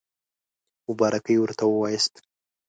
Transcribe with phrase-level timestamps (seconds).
[0.87, 2.13] مبارکي ورته ووایاست.